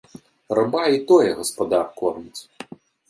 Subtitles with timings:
[0.59, 2.41] Раба і тое гаспадар корміць.